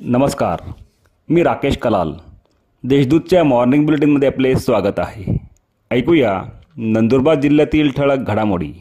नमस्कार 0.00 0.60
मी 1.28 1.42
राकेश 1.42 1.76
कलाल. 1.76 2.12
देशदूतच्या 2.84 3.44
मॉर्निंग 3.44 3.86
बुलेटिनमध्ये 3.86 4.28
आपले 4.28 4.54
स्वागत 4.56 4.98
आहे. 4.98 5.36
ऐकूया 5.90 6.42
नंदुरबार 6.76 7.40
जिल्ह्यातील 7.40 7.90
ठळक 7.90 8.18
घडामोडी. 8.18 8.72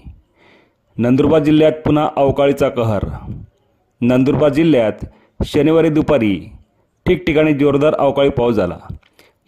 नंदुरबार 0.97 1.43
जिल्ह्यात 1.43 1.71
पुन्हा 1.71 2.09
अवकाळीचा 2.15 2.69
कहर. 2.69 3.03
नंदुरबार 4.01 4.53
जिल्ह्यात 4.53 5.05
शनिवारी 5.45 5.89
दुपारी 5.89 6.49
ठिकठिकाणी 7.05 7.53
जोरदार 7.53 7.93
अवकाळी 7.93 8.29
पाऊस 8.29 8.55
झाला. 8.55 8.77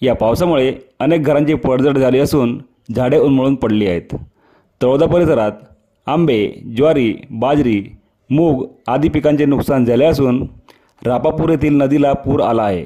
या 0.02 0.16
पावसामुळे 0.16 0.76
अनेक 1.00 1.24
घरांची 1.24 1.54
पडझड 1.54 1.98
झाली 1.98 2.20
असून 2.20 2.62
झाडे 2.96 3.18
उन्मळून 3.18 3.56
पडली 3.56 3.88
आहेत. 3.88 4.16
तळोदा 4.82 5.06
परिसरात 5.06 5.52
आंबे 6.08 6.48
ज्वारी 6.78 7.16
बाजरी 7.32 7.86
मूग 8.30 8.68
आदी 8.88 9.10
पिकांचे 9.10 9.46
नुकसान 9.46 9.86
झाले 9.86 10.06
असून 10.06 10.48
रापापूर 11.06 11.50
येथील 11.50 11.78
नदीला 11.78 12.14
पूर 12.14 12.42
आला 12.42 12.64
आहे. 12.64 12.86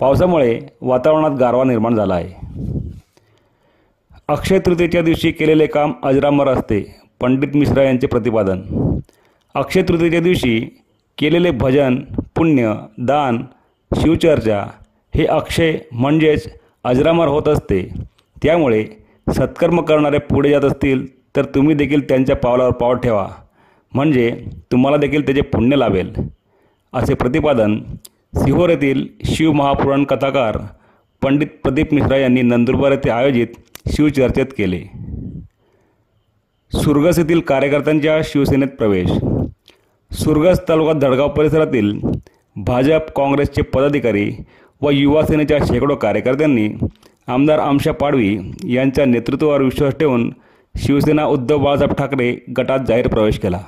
पावसामुळे 0.00 0.60
वातावरणात 0.80 1.30
गारवा 1.30 1.64
निर्माण 1.64 1.94
झाला 1.94 2.14
आहे. 2.14 2.34
अक्षय 4.28 4.58
तृतीयेच्या 4.58 5.02
दिवशी 5.02 5.30
केलेले 5.30 5.66
काम 5.66 5.92
अजरामर 6.02 6.48
असते 6.48 7.00
पंडित 7.20 7.56
मिश्रा 7.56 7.82
यांचे 7.82 8.06
प्रतिपादन. 8.06 8.60
अक्षय 9.54 9.82
तृतीयेच्या 9.82 10.20
दिवशी 10.20 10.60
केलेले 11.18 11.50
भजन 11.50 11.96
पुण्य 12.36 12.74
दान 12.98 13.42
शिवचर्चा 13.92 14.66
हे 15.14 15.26
अक्षय 15.26 15.78
म्हणजेच 15.92 16.48
अजरामर 16.84 17.28
होत 17.28 17.48
असते. 17.48 17.88
त्यामुळे 18.42 18.84
सत्कर्म 19.36 19.80
करणारे 19.80 20.18
पुढे 20.18 20.50
जात 20.50 20.64
असतील 20.64 21.06
तर 21.36 21.44
तुम्ही 21.44 21.74
देखील 21.74 22.08
त्यांच्या 22.08 22.36
पावलावर 22.36 22.70
पाव 22.70 22.94
ठेवा. 22.94 23.28
म्हणजे 23.92 24.44
तुम्हाला 24.72 24.96
देखील 24.96 25.26
त्याचे 25.26 25.40
पुण्य 25.40 25.76
लाभेल. 25.76 26.12
असे 26.92 27.14
प्रतिपादन 27.14 27.76
सिहोर 28.34 28.70
येथील 28.70 29.06
शिव 29.24 29.52
महापुराण 29.52 30.04
कथाकार 30.04 30.56
पंडित 31.22 31.46
प्रदीप 31.62 31.92
मिश्रा 31.94 32.16
यांनी 32.16 32.42
नंदुरबार 32.42 32.92
येथे 32.92 33.10
आयोजित 33.10 33.46
शिवचर्चेत 33.86 34.46
केले. 34.58 34.80
सुरगस 36.72 37.18
येथील 37.18 37.40
कार्यकर्त्यांच्या 37.40 38.20
शिवसेनेत 38.24 38.68
प्रवेश. 38.78 39.10
सुरगस 40.10 40.60
तालुका 40.68 40.92
धडगाव 40.92 41.28
परिसरातील 41.28 41.92
भाजप 42.56 43.10
काँग्रेसचे 43.16 43.62
पदाधिकारी 43.62 44.30
व 44.82 44.90
युवासेनेच्या 44.90 45.58
शेकडो 45.64 45.94
कार्यकर्त्यांनी 45.94 46.68
आमदार 47.28 47.58
आमशा 47.58 47.92
पाडवी 47.92 48.36
यांच्या 48.74 49.04
नेतृत्वावर 49.04 49.62
विश्वास 49.62 49.94
ठेवून 49.98 50.30
शिवसेना 50.74 51.24
उद्धव 51.24 51.58
बाळासाहेब 51.58 51.94
ठाकरे 51.94 52.34
गटात 52.58 52.86
जाहीर 52.88 53.08
प्रवेश 53.08 53.38
केला. 53.38 53.60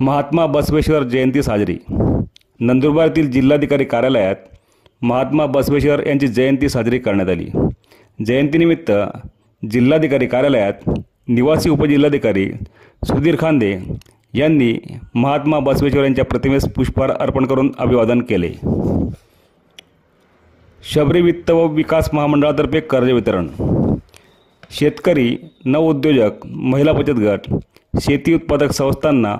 महात्मा 0.00 0.46
बसवेश्वर 0.46 1.02
जयंती 1.02 1.42
साजरी. 1.42 1.78
नंदुरबार 2.60 3.06
येथील 3.06 3.30
जिल्हाधिकारी 3.30 3.84
कार्यालयात 3.84 4.34
महात्मा 5.02 5.46
बसवेश्वर 5.46 6.06
यांची 6.06 6.28
जयंती 6.28 6.68
साजरी 6.68 6.98
करण्यात 6.98 7.28
आली. 7.28 7.46
जयंतीनिमित्त 8.26 8.92
जिल्हाधिकारी 9.70 10.26
कार्यालयात 10.26 10.72
निवासी 11.28 11.70
उपजिल्हाधिकारी 11.70 12.50
सुधीर 13.04 13.36
खांदे 13.38 13.76
यांनी 14.34 14.78
महात्मा 15.14 15.58
बसवेश्वर 15.58 16.04
यांच्या 16.04 16.24
प्रतिमेस 16.24 16.68
पुष्पहार 16.72 17.10
अर्पण 17.10 17.44
करून 17.44 17.72
अभिवादन 17.78 18.20
केले. 18.20 18.52
शबरी 20.94 21.20
वित्त 21.20 21.50
व 21.50 21.66
विकास 21.66 22.10
महामंडळातर्फे 22.12 22.80
कर्ज 22.80 23.10
वितरण. 23.10 23.48
शेतकरी 24.70 25.36
नवउद्योजक 25.64 26.46
महिला 26.46 26.92
बचत 26.92 27.20
गट 27.20 27.40
शेती 28.00 28.34
उत्पादक 28.34 28.70
संस्थांना 28.70 29.36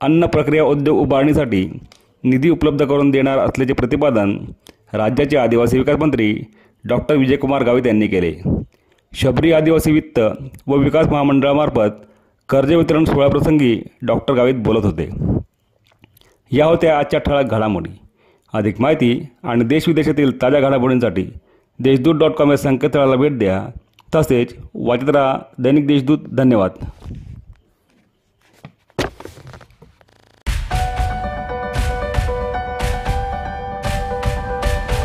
अन्न 0.00 0.26
प्रक्रिया 0.26 0.64
उद्योग 0.64 0.98
उभारणीसाठी 0.98 1.68
निधी 2.24 2.50
उपलब्ध 2.50 2.84
करून 2.86 3.10
देणार 3.10 3.38
असल्याचे 3.38 3.74
प्रतिपादन 3.74 4.38
राज्याचे 4.92 5.36
आदिवासी 5.36 5.78
विकास 5.78 5.96
मंत्री 5.96 6.44
डॉक्टर 6.84 7.16
विजयकुमार 7.16 7.64
गावित 7.64 7.86
यांनी 7.86 8.06
केले. 8.06 8.34
शबरी 9.14 9.52
आदिवासी 9.52 9.92
वित्त 9.92 10.20
व 10.66 10.76
विकास 10.76 11.06
महामंडळामार्फत 11.06 11.90
कर्ज 12.48 12.72
वितरण 12.72 13.04
सोहळ्याप्रसंगी 13.04 13.82
डॉक्टर 14.02 14.34
गावित 14.34 14.54
बोलत 14.54 14.84
होते. 14.84 15.10
या 16.50 16.66
होत्या 16.66 16.98
आजच्या 16.98 17.20
ठळक 17.20 17.44
घडामोडी. 17.44 17.90
अधिक 18.52 18.80
माहिती 18.80 19.26
आणि 19.42 19.64
देशविदेशातील 19.64 20.42
ताज्या 20.42 20.60
घडामोडींसाठी 20.60 21.26
देशदूत 21.78 22.14
डॉट 22.14 22.30
कॉम 22.30 22.50
या 22.50 22.56
संकेतस्थळाला 22.56 23.16
भेट 23.16 23.38
द्या. 23.38 23.80
तसेच 24.14 24.54
वाचत 24.74 25.10
राहा 25.10 25.38
दैनिक 25.58 25.86
देशदूत. 25.86 26.18
धन्यवाद. 26.18 26.70